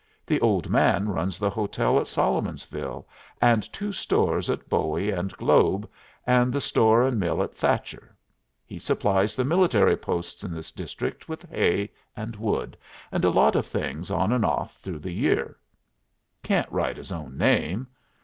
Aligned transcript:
The 0.25 0.41
old 0.41 0.67
man 0.67 1.09
runs 1.09 1.37
the 1.37 1.51
hotel 1.51 1.99
at 1.99 2.07
Solomonsville 2.07 3.07
and 3.39 3.71
two 3.71 3.91
stores 3.93 4.49
at 4.49 4.67
Bowie 4.67 5.11
and 5.11 5.31
Globe, 5.33 5.87
and 6.25 6.51
the 6.51 6.59
store 6.59 7.03
and 7.03 7.19
mill 7.19 7.43
at 7.43 7.53
Thacher. 7.53 8.15
He 8.65 8.79
supplies 8.79 9.35
the 9.35 9.45
military 9.45 9.95
posts 9.95 10.43
in 10.43 10.51
this 10.55 10.71
district 10.71 11.29
with 11.29 11.47
hay 11.51 11.91
and 12.17 12.35
wood, 12.35 12.75
and 13.11 13.23
a 13.23 13.29
lot 13.29 13.55
of 13.55 13.67
things 13.67 14.09
on 14.09 14.31
and 14.31 14.43
off 14.43 14.75
through 14.77 15.01
the 15.01 15.13
year. 15.13 15.55
Can't 16.41 16.71
write 16.71 16.97
his 16.97 17.11
own 17.11 17.37
name. 17.37 17.85